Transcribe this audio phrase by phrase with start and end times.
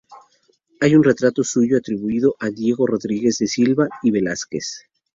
[0.79, 4.85] Hay un retrato suyo atribuido a Diego Rodríguez de Silva y Velázquez.